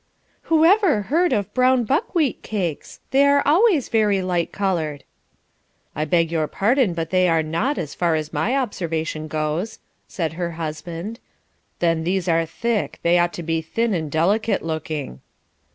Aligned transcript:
"Whoever 0.49 1.03
heard 1.13 1.31
of 1.31 1.53
brown 1.53 1.83
buckwheat 1.83 2.41
cakes; 2.41 3.01
they 3.11 3.23
are 3.23 3.43
always 3.45 3.87
very 3.87 4.19
light 4.23 4.51
coloured." 4.51 5.03
"I 5.95 6.05
beg 6.05 6.31
your 6.31 6.47
pardon, 6.47 6.95
but 6.95 7.11
they 7.11 7.29
are 7.29 7.43
not, 7.43 7.77
as 7.77 7.93
far 7.93 8.15
as 8.15 8.33
my 8.33 8.55
observation 8.57 9.27
goes," 9.27 9.77
said 10.07 10.33
her 10.33 10.53
husband; 10.53 11.19
"then 11.77 12.03
these 12.03 12.27
are 12.27 12.47
thick, 12.47 12.99
they 13.03 13.19
ought 13.19 13.33
to 13.33 13.43
be 13.43 13.61
thin 13.61 13.93
and 13.93 14.09
delicate 14.11 14.63
looking." 14.63 15.21